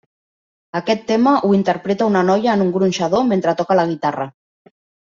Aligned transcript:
Aquest 0.79 1.05
tema 1.11 1.33
ho 1.47 1.51
interpreta 1.59 2.09
una 2.13 2.25
noia 2.31 2.57
en 2.57 2.65
un 2.67 2.75
gronxador 2.81 3.31
mentre 3.31 3.57
toca 3.63 3.81
la 3.83 3.89
guitarra. 3.95 4.31